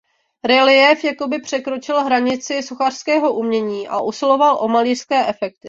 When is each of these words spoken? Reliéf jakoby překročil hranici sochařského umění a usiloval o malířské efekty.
Reliéf 0.43 1.03
jakoby 1.03 1.39
překročil 1.39 2.03
hranici 2.03 2.63
sochařského 2.63 3.33
umění 3.33 3.87
a 3.87 4.01
usiloval 4.01 4.57
o 4.61 4.67
malířské 4.67 5.27
efekty. 5.27 5.59